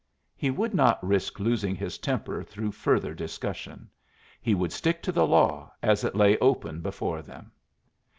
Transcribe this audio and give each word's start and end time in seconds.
He 0.35 0.49
would 0.49 0.73
not 0.73 1.05
risk 1.05 1.39
losing 1.39 1.75
his 1.75 1.99
temper 1.99 2.43
through 2.43 2.71
further 2.71 3.13
discussion. 3.13 3.87
He 4.41 4.55
would 4.55 4.71
stick 4.73 5.03
to 5.03 5.11
the 5.11 5.27
law 5.27 5.71
as 5.83 6.03
it 6.03 6.15
lay 6.15 6.39
open 6.39 6.81
before 6.81 7.21
them. 7.21 7.51